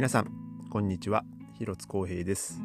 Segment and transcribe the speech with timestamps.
[0.00, 0.32] 皆さん
[0.70, 1.24] こんにちは。
[1.58, 2.58] 広津光平です。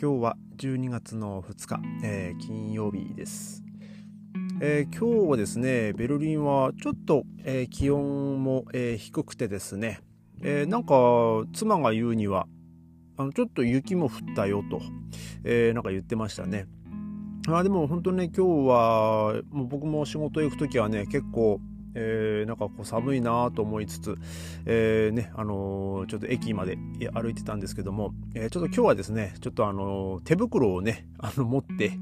[0.00, 3.62] 今日は12月の2日、えー、金曜日です、
[4.62, 10.00] えー、今日はですねベルリンはちょっと、えー、気温も、え低くてですね、
[10.40, 10.94] えなんか
[11.52, 12.46] 妻が言うには
[13.18, 14.80] あのちょっと雪も降ったよと、
[15.44, 16.68] えなんか言ってましたね。
[17.48, 21.60] あでも本当ね今日はもう僕も仕事行く時はね結構
[21.94, 24.16] えー、なんかこう寒いなと思いつつ、
[24.66, 26.78] えー、ねあのー、ちょっと駅まで
[27.12, 31.92] 歩いてたんですけども、え、ちょっと今日はですねちょっとあの手袋をねあの持って、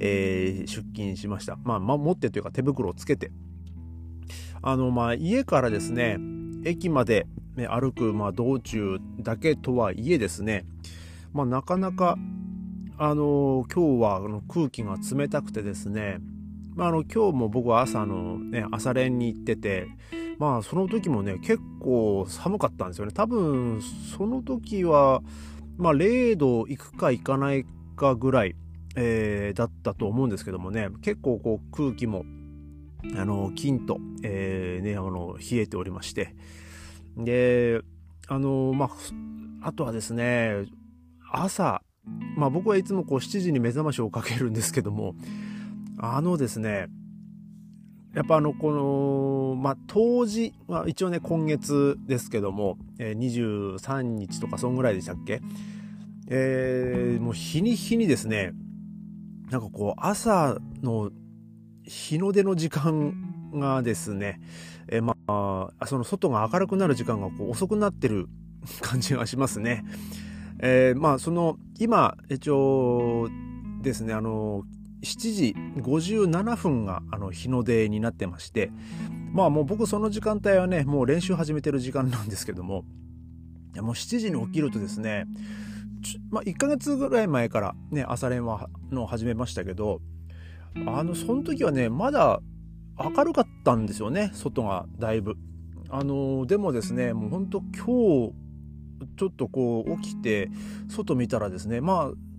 [0.00, 3.30] え出勤しました、まあ、ま、持ってというか手袋をつけて。
[4.62, 6.18] あのまあ家からですね
[6.64, 10.66] 駅まで、ね、歩く、まあ、道中だけとはいえですね、
[11.32, 12.18] まあ、なかなか
[12.98, 16.18] あの今日はあの空気が冷たくてですね
[16.74, 19.88] まあ、あの今日も僕は朝の、ね、朝練に行ってて
[20.38, 23.12] まあその時もね結構寒かったんですよね。
[23.12, 23.82] 多分
[24.16, 25.22] その時は、
[25.76, 28.56] まあ、0度いくかいかないかぐらい、
[28.96, 30.88] えー、だったと思うんですけどもね。
[31.02, 32.24] 結構こう空気も
[33.16, 36.34] あのキンと、えーね、あの冷えておりまして。
[37.16, 37.82] で
[38.28, 40.64] あのまああとはですね
[41.30, 41.82] 朝
[42.36, 45.14] まあ僕はいつもこう7時に目覚ましをかけるんですけども
[46.02, 46.88] あのですね、
[48.14, 55.40] やっぱあの、この、まあ、当時、まあ、一応ね、今月ですけども、えー、23日とか、そんぐらいでしたっけ？
[56.28, 58.52] えー、もう日に日にですね、
[59.50, 61.10] なんかこう、朝の
[61.84, 64.40] 日の出の時間がですね、
[64.88, 68.28] えー、まあ、その外が明るくなる時間がこう遅くなってる
[68.80, 69.84] 感じがしますね。
[70.60, 73.28] えー、まあ、その、今、一応
[73.82, 74.64] ですね、あの、
[75.02, 78.70] 7時57分があの日の出になってまして
[79.32, 82.84] まあもう僕その時間帯はねもう練習始めてる時間なんですけども
[83.76, 85.26] もう7時に起きるとですね
[86.30, 90.00] まあ、1ヶ月ぐらい前からね朝練はの始めましたけど
[90.86, 92.40] あのその時はねまだ
[92.98, 95.36] 明るかったんですよね外がだいぶ。
[95.92, 98.32] あのでもですねもうほんと今日
[99.16, 100.48] ちょっとこう起きて
[100.88, 102.29] 外見たらですねまあ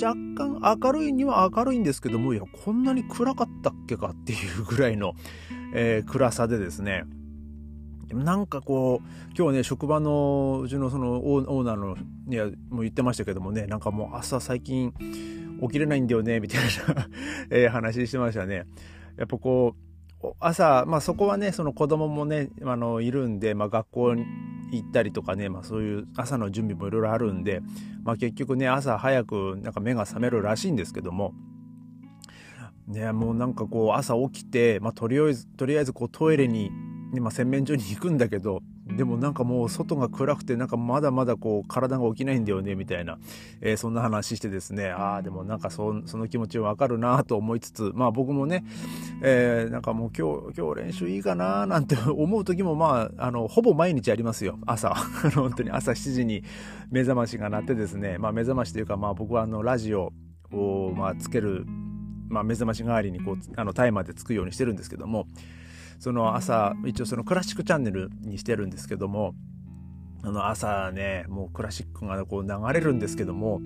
[0.00, 5.14] 若干明るいには明るいんですけどもいやこんなに暗かったっけかっていうぐらいの、
[5.74, 7.04] えー、暗さでですね
[8.12, 9.08] なんかこう
[9.38, 11.96] 今日ね職場のうちのそのオーナーの
[12.28, 14.92] いやもう言ってましたけどもねなんかもう朝最近
[15.62, 16.64] 起きれないんだよねみたい
[16.94, 17.08] な
[17.50, 18.64] えー、話してましたね。
[19.16, 19.89] やっぱこう
[20.38, 24.24] 朝、まあ、そこはねその子供もねあのいるんで、まあ、学校に
[24.72, 27.60] 行ったりとかね、まあ、そういう朝の準備もいろいろあるんで、
[28.04, 31.32] まあ、結局ね朝早くなんか目が覚めるらしいんですけども。
[32.86, 36.72] ね、もうなんかこう朝起きて、まあ、とりあえずとりあえずこうトイレに、
[37.12, 38.62] ねまあ、洗面所に行くんだけど
[38.96, 43.18] でもなんかもう外が暗くてなんかまだまだこう体が起きないんだよねみたいな、
[43.60, 44.90] えー、そんな話してですね。
[44.90, 48.64] ああでもなんかそその気持ちわかるなと思いつつまあ僕もね、
[49.22, 54.58] えー、なんかもう今日今日練習いいかななんて 思う時もまああのほぼ毎日ありますよ。
[54.66, 54.94] 朝。
[55.34, 56.42] 本当に朝7時に
[56.90, 58.18] 目覚ましが鳴ってですね。
[58.18, 60.12] まあ目覚ましというかまあ僕はあのラジオ
[60.52, 61.66] をまあつける
[62.30, 65.26] まあ、目覚まし代わりにこうあのタイマーでつくようにしてるんですけども
[66.00, 69.34] その朝一応そのクラシックチャンネルにしてるんですけども
[70.22, 73.60] あの朝ねもうクラシックがこう流れるんですけども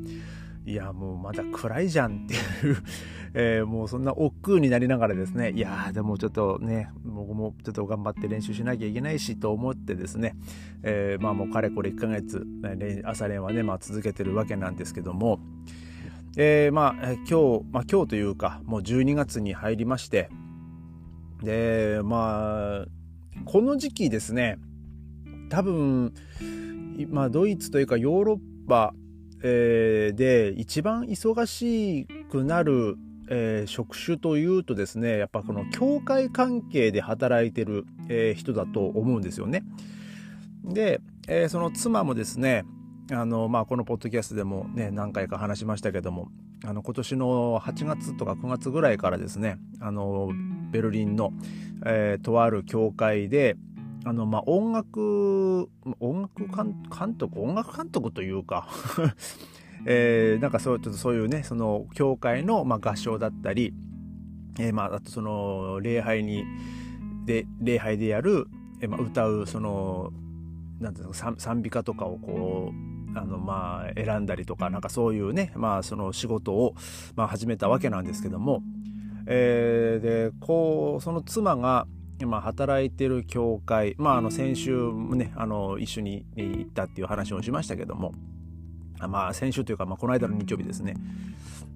[0.66, 2.76] いやもうまだ暗いじゃんっていう
[3.36, 10.36] えー、もうそんな億劫になりながらですねいやでもちょっとね僕もちょっと頑張って練習しなきゃいけないしと思ってですね、
[10.82, 12.46] えー、まあもうかれこれ1ヶ月
[13.04, 15.40] 朝練はね、まあ、続けてるわけなんですけども
[16.36, 20.30] えー、まあ今日、まあ、今日というかもう12月に入りまして
[21.42, 22.86] でまあ
[23.44, 24.58] この時期ですね
[25.50, 26.14] 多分、
[27.08, 28.94] まあ、ドイツというかヨーロッパ、
[29.42, 32.96] えー、で一番忙しくなる、
[33.28, 39.62] えー、職種というとですねやっぱこの教会関係で働いてる、えー、人だと思うんですよね。
[40.64, 42.64] で、え、その妻もですね
[43.12, 46.30] あのまあ、このポッドキャストでもね何回か話しましたけども
[46.66, 50.30] あの今年の8月とか9月ぐらいからですねあの
[50.70, 51.32] ベルリンの、
[51.84, 53.56] えー、とある教会で
[54.04, 55.68] あの、まあ、音楽
[56.00, 58.68] 音楽監督音楽監督というか
[59.86, 63.74] えー、なんかそうちょっとそういうねその教会の、まあ、合唱だったり、
[64.58, 66.44] えーまあ、あとその礼拝に
[67.26, 68.46] で礼拝でやる、
[68.80, 70.10] えーまあ、歌うその
[70.80, 76.74] なんていうの賛美歌とかをこうあのまあ選んだりとかなんかそういうねまあその仕事を
[77.16, 78.62] まあ始めたわけなんですけども、
[79.26, 81.86] えー、でこうその妻が、
[82.26, 88.12] まあ、働いてる教会、まあ、あの先週もねあの一緒に行ったっていう話をしましたけども。
[89.08, 90.94] まあ先週というか、まあ、この間の日曜日ですね。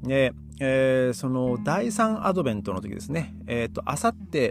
[0.02, 3.34] で、えー、その第3アドベントの時ですね。
[3.46, 4.50] えっ、ー、とあさって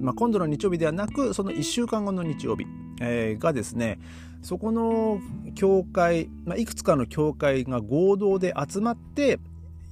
[0.00, 2.66] まあ、今度の日曜日ではなくその1週間後の日曜日、
[3.00, 3.98] えー、がですね
[4.42, 5.20] そこの
[5.54, 9.38] 教会、まあ、いくつかの教会が合同で集まって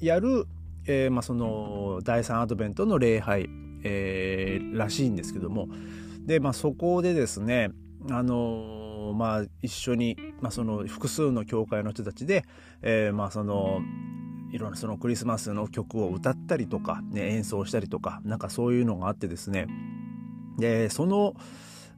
[0.00, 0.46] やる、
[0.86, 3.48] えーまあ、その第3アドベントの礼拝、
[3.82, 5.68] えー、らしいんですけども。
[6.24, 7.70] で、まあ、そこでですね
[8.10, 12.44] あのまあ、一緒に、まあ、その複数の教会の人たちで、
[12.82, 13.80] え、まあその
[14.52, 19.66] いろんなそのクリスマスの曲を歌ったりとか、ね、演奏したりとかなんかそういうのがあってですね。
[20.58, 21.34] でその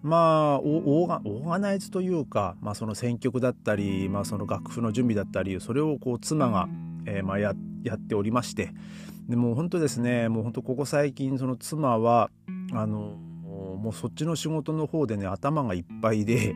[0.02, 0.16] ま
[0.54, 6.68] あオーガオーガナイズというか、まあ、その選曲だったり、まあ、その楽譜の準備だったりそれをこう妻が、
[7.06, 8.72] えー、まあややっておりまして
[9.28, 12.30] でも本当ですねもう本当ここ最近その妻は
[12.72, 13.16] あの
[13.78, 16.54] もうそっちの仕事の方でね頭がいっぱいで、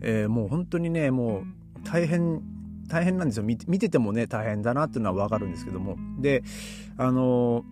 [0.00, 1.44] えー、もう本当にねもう
[1.84, 2.42] 大変
[2.88, 3.44] 大変なんですよ。
[3.44, 5.96] 見ててもね大変だなっていうのは分かるんですけども。
[6.20, 6.42] で
[6.96, 7.64] あの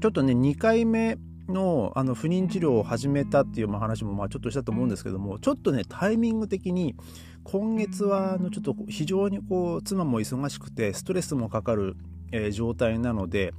[0.00, 1.18] ちょっとね2回目
[1.50, 6.94] のあの不妊治療を始めたっていう話もまあちょっとしたと思うんですけどもちょっとねタイミング的に
[7.44, 11.96] 今月はあのちょっと非常にこう妻も忙しくてストレスもかかる、
[12.32, 13.52] えー、状態なので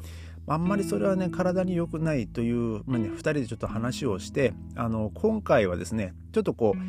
[0.48, 6.82] あんまりそれはね体に良くないという、まあね、2人でちょっと話をしてあの今回はですねちょっとこう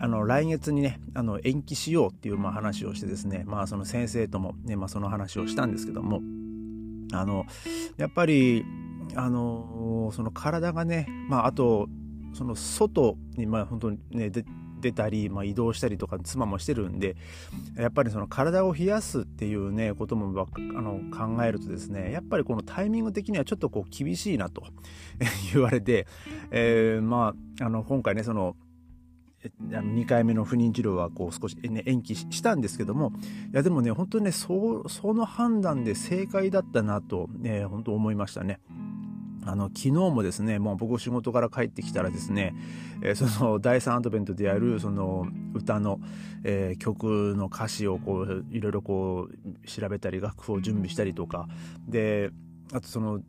[0.00, 6.20] あの来月にねあの延期しようっていうまあ話をしてですねまあその先生ともね、まあ、その話をしたんですけども
[7.12, 7.46] あの
[7.96, 8.64] やっぱり
[9.14, 11.88] あのその体がねまああと
[12.34, 14.30] その外にまあ本当にね
[14.80, 17.16] 出たり、まあ、移動したりとか妻もしてるんで
[17.76, 24.62] やっぱりその体を冷やすっていうねこともあの考えるとですねやっぱりこのタイミング的にはちょっとこう厳しいなと
[25.52, 26.06] 言われて、
[26.50, 28.56] えー、まああの今回ねその
[29.60, 33.12] 2回目の不妊治療はこう少し、ね、延期したんですけども
[33.52, 38.60] いやでもね本当にねその判断で正解だったなと、ね、本当思いましたね。
[39.48, 42.54] あの昨日もですねもう僕仕事から帰ってきたらですね、
[43.02, 46.00] えー、その第3アドベントであるその歌の、
[46.44, 51.48] えー、曲の歌詞をこういろいろこう調べたり楽譜を準備したりとか
[51.88, 52.30] で
[52.72, 53.22] あとそのち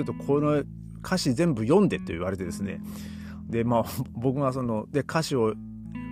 [0.00, 0.62] ょっとこの
[1.02, 2.80] 歌詞全部読んでって言われてですね
[3.48, 5.54] でまあ僕がそので歌詞を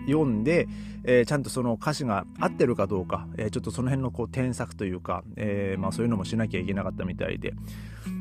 [0.08, 0.66] 読んで、
[1.04, 7.52] えー、ちゃんとその歌詞が合ってるかどうか、えー、ちょっとその辺のこう添削というか、えー、まあ、そういうのもしなきゃいけなかったみたいで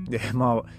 [0.10, 0.70] で、まあ、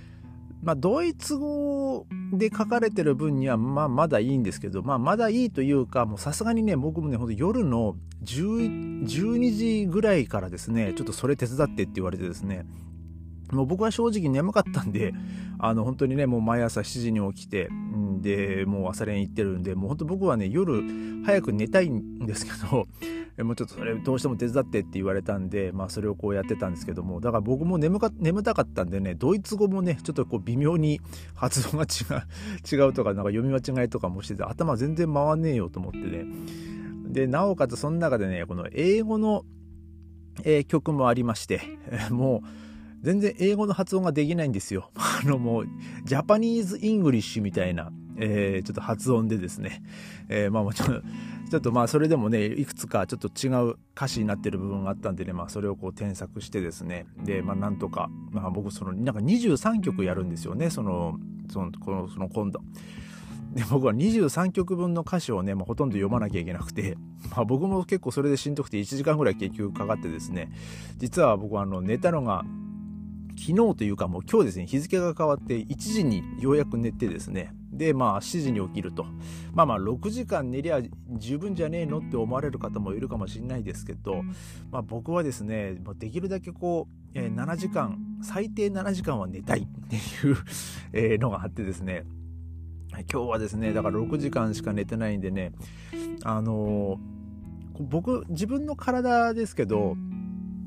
[0.63, 12.67] まあ、ドイツ語で書かれてる分には、まあ、まだいいんですけど、まあ、まだいいというか、もうさすがにね、僕もね、ほんと夜の12時ぐらいからですね、ちょっとそれ手伝ってって言われてですね、
[13.53, 15.15] もう僕は正直眠かったんで、
[15.59, 20.83] あの、本当にね、もう毎朝7時に起きて、んで、もう朝練行ってるんで、もう本当僕はね、夜
[21.25, 22.87] 早く寝たいんですけど、
[23.45, 31.01] もうちょっとそれどうしても手伝ってって言われたんで、まあそれをこうやってたんですけども、だから僕も眠か眠たかったんでね、ドイツ語もね、ちょっとこう微妙に
[31.35, 36.27] 発音が違う、違うとか、なんか読み間違いとかもしてて、頭全然回んねえよと思ってね。
[37.09, 39.45] で、なおかつその中でね、この英語の、
[40.45, 41.61] えー、曲もありまして、
[42.11, 42.68] もう、
[43.03, 44.91] 全然英語の発音ができないんですよ。
[44.97, 45.67] あのもう、
[46.05, 49.83] ジャパニーズ・イングリッシュみたいな、えー、ちょっと発音でですね、
[50.29, 51.03] えー、まあもちろん、
[51.51, 61.19] ちょっとまあそれでもね、いくつかちょっと違う歌詞になってる部分があったんでね、まあそれをこう添削してですね、で、まあなんとか、まあ僕その、なんか23曲やるんですよね、その、
[61.51, 62.61] その、この、その今度。
[63.55, 66.97] で僕は23曲分の歌詞をね、まあ、ほとんど読まなきゃいけなくて、
[67.31, 70.51] まあ、僕も結構それでしんどくて1時間ぐらい結局かかってですね
[70.99, 72.45] 実は僕はあの寝たのが
[73.39, 79.07] 昨日というかもう今日ですね、日付が変わって1時にようやく寝てですね、で、まあ7時に起きると。
[79.55, 80.81] まあまあ6時間寝りゃ
[81.17, 84.23] 十分じゃねえのって思われる方もいるかもしれないですけど、
[84.71, 89.67] まあ僕はですね、できるだけこう、7時間、最低7時間は寝たいっ
[90.93, 92.05] ていうのがあってですね、
[93.13, 95.53] 今日はですね、だから6時間しか寝てないんでね、
[96.25, 96.99] あの、
[97.81, 99.97] 僕、自分の体ですけど、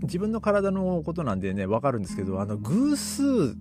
[0.03, 3.55] 自分の体のことなんでね分かるんですけどあの偶数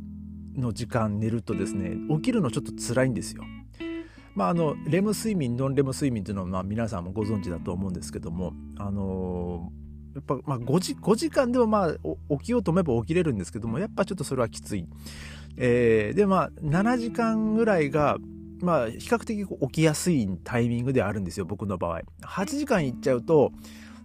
[0.57, 3.45] の時間寝るとですね起きるのちょっと辛いんですよ。
[4.35, 11.95] まあ、あのレム睡眠ノンレム睡眠っていうのは、まあ、皆さんもご存知だと思うんですけども、あのー、やっぱまあ 5, 時5時間でもまあ
[12.39, 14.87] 起きようと思えば起きれるんですけどもやっぱちょっとそれはきつい。
[15.57, 18.19] えー、でまあ7時間ぐらいが
[18.61, 22.03] まあ比較的起きやすいタイミングではあるんですよ僕の場合。
[22.23, 23.53] 8時間いっちゃうと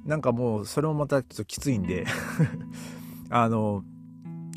[0.05, 2.05] なんかもうそれもまたちょっときついんで。
[3.29, 3.83] あの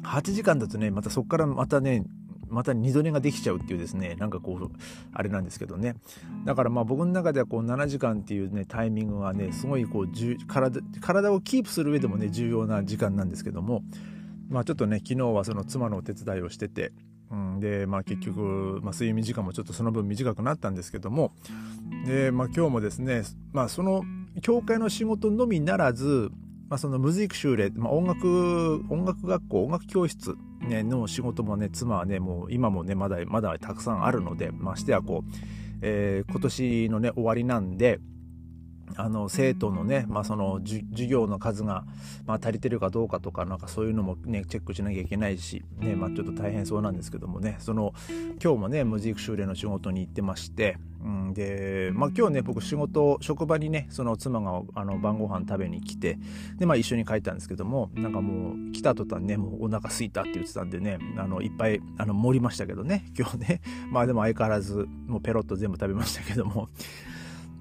[0.05, 2.05] 8時間だとねまたそこからまたね
[2.49, 4.71] また二度寝ができちゃうっていうですねなんかこう
[5.13, 5.97] あれなんですけどね。
[6.45, 10.09] だからまあ僕の中ではこう7時間っていうねタイミングがねすごいこう
[10.47, 13.83] 体体をキープする上でもね重要な時間なんですけども。
[14.49, 16.93] まあちょっとね昨日はその妻のお手伝いをしてて
[17.31, 21.33] うん、で、まあ、結局、まあ、睡眠時間もちょっとその分短くなったんですけども。
[22.07, 24.03] で、まあ、今日もですね、まあ、その
[24.41, 26.31] 教会の仕事のみならず、
[26.69, 35.31] まあ、そのムズイク修例、まあ、音楽音楽学校音楽教室、ね、の仕事もね妻はねもう今もねまだまだたくさんあるのでましてやこう、
[35.83, 38.01] えー、今年のね終わりなんで
[38.97, 41.85] あの生徒のね、まあ、その授業の数が、
[42.27, 47.57] まあ、足りてるかどうかとかなんかそういうのもねチェックしなきゃいけないし、ねまあ、ちょっと大変そうなんですけどもね。
[47.59, 47.93] その
[48.43, 56.19] 今日もね無軸修練の仕事に行ってまして、うん、で、まあ、今日ね僕仕事職場にねその妻があの晩ご飯食べに来て
[56.57, 63.61] で、まあ、一緒に帰ったんですけどもなんかもう来た途端ねもうお腹すいたって言ってたんでねあのいっぱいあの盛りましたけどね今日ね。
[63.91, 66.69] まあでも相変わらずもうペロッと全部食べましたけども。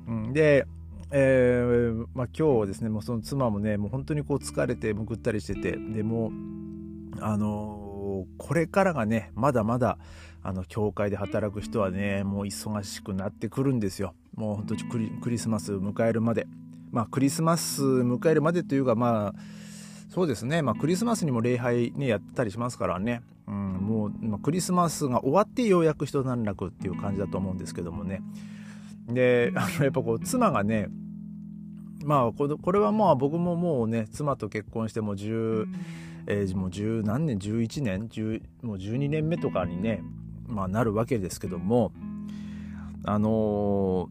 [0.07, 0.65] うん、で
[1.11, 6.31] えー、まあ、今日ですねもうその妻もねもう本当にこう疲れてむくったりしててでも
[7.21, 9.97] あのー、これからがねまだまだ
[10.43, 14.13] あの教会で働く人はねもう忙しくなってくるんですよ。
[14.35, 16.47] もう本当にクリクリスマス迎えるまで。
[16.91, 19.39] まあクリスマス迎えるまでというかまあ
[20.09, 20.61] そうですね。
[20.61, 23.21] まあクリスマスにも礼拝ねやったりしますからね。
[23.47, 28.21] うん、もう、まあ、クリスマスが終わってようやく一段落っていう感じだと思うんですけどもね。
[29.07, 30.87] であのやっぱこう妻がね
[32.03, 35.65] まあこれはまあ僕ももうね妻と結婚しても10、
[36.27, 40.03] えー、もう10何年11年10もう12年目とかにね、
[40.45, 41.91] まあ、なるわけですけども
[43.03, 44.09] あの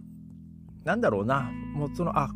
[0.84, 2.30] ー、なんだろうなもうそのあ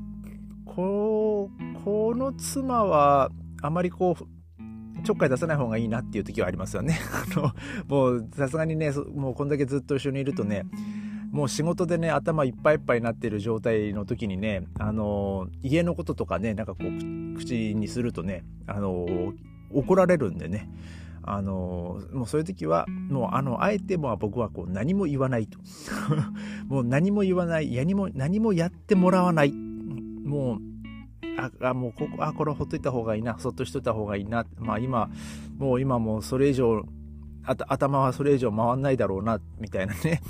[0.67, 1.51] こ
[1.85, 3.31] この妻は
[3.63, 4.41] あまりこう
[5.03, 6.99] ちょっかい出さない方がいいなっていう時はありますよね。
[7.35, 7.55] あの
[7.89, 10.67] もうさすがにねもうこんだけずっと一緒にいるとね
[11.31, 19.07] もう仕事でね頭いっぱいいっぱいになってる状態の時にねあの家のこととかねなんかこう口にするとねあの
[19.73, 20.69] 怒られるんでね。
[21.23, 25.59] あのもうそういう時はもうあのあえても僕はこう何も言わないと。
[26.67, 29.53] もう何も言わない何も何もやってもらわない。
[29.53, 30.61] もう
[31.39, 34.47] ああもうここあこれほっといた方がいいなそっとしといた方がいいな。
[34.59, 35.11] まあ今
[35.59, 36.85] もう今もうそれ以上
[37.45, 40.23] 頭はそれ以上回んないだろうなみたいなね。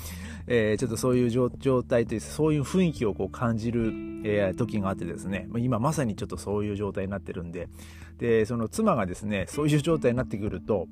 [0.47, 1.51] えー、ちょっとそういう状
[1.83, 3.93] 態というそういう雰囲気をこう感じる、
[4.25, 5.49] えー、時があってですね。
[5.59, 7.69] 今まさにちょっとそういう状態になってるんで。
[8.19, 10.89] でその妻がですねそういう状態になってくると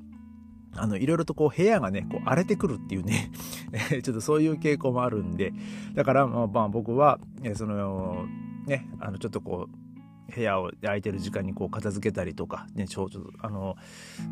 [0.75, 3.31] あのいろいろとこう部屋がねこう荒れてくるっていうね。
[4.03, 5.53] ちょっとそういう傾向もあるんで。
[5.93, 8.25] だからまあ、僕は、え、その
[8.65, 9.88] ねあのちょっとこう
[10.33, 13.75] 部屋を空いてる時間にこう片付けたりとか、ね、ちょうどあの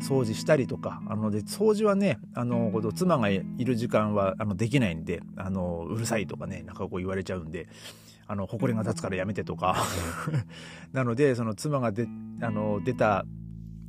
[0.00, 7.68] 掃除したりとかあので掃除はねあの妻がいる時間はあのできないんであのうるさいとかねなんかこう言われちゃうんで。
[8.30, 9.74] あの埃が立つからやめてとか
[10.92, 12.06] なのでその妻がで
[12.42, 13.24] あの出た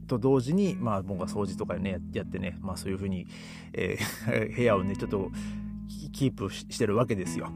[0.07, 3.27] と同時に、まあ、僕は掃除とかねやってね、まあ、そういうふうに、
[3.73, 5.29] えー、 部屋をねちょっと
[6.13, 7.51] キープしてるわけですよ。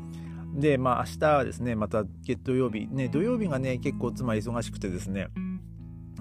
[0.53, 2.03] で、まあ明日はですね、また
[2.43, 5.27] 土曜日、ね、土曜日がね、結構妻忙しくてですね、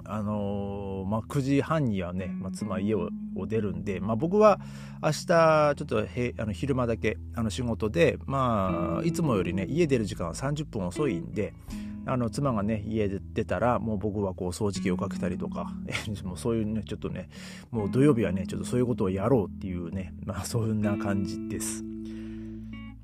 [0.04, 3.08] あのー、まあ、9時半にはね、まあ、妻家を
[3.46, 4.60] 出るんで、まあ、僕は
[5.02, 11.54] 明日ちょっとへあの昼間だけあの仕事で、まあ、いつもよりね家出る時間は30分遅いんで
[12.04, 15.72] あの妻がね家で出たらもう僕はこう掃除機をかけたりとか
[16.24, 17.28] もうそういうねちょっとね
[17.70, 21.91] もう土曜日はねちょっとそういうことをやろうっていうねまあそんな感じです。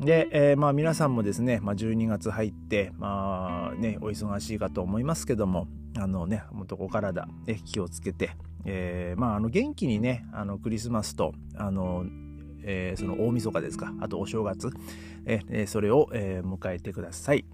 [0.01, 8.31] で、えー、まあ皆さんもですね、まあ、12月入って、まあね、お忙しいかと思いますけども、あのね、もっとお体、ね気をつけて、
[8.65, 12.05] えー、まああの元気にね、あのクリスマスと、あの、
[12.63, 14.71] えー、その大晦日ですか、あとお正月、
[15.27, 17.45] えー、それを、えー、迎えてください。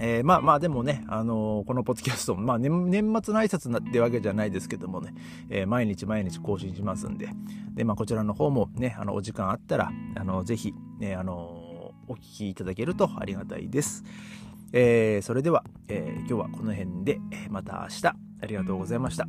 [0.00, 5.14] えー、まあまあでもね、あのー、このポッドキャストも、まあ年、年末の挨拶なってわけじゃないですけどもね、
[5.50, 7.28] えー、毎日毎日更新しますんで、
[7.74, 11.34] で、まあこちらの方もね、あの、お時間あったら、あの、ぜひ、ね、あの
[12.08, 14.04] お聞きいただけるとありがたいです。
[14.72, 19.26] え、それでは、え、今日はこの辺で、また明日ありがとうございました。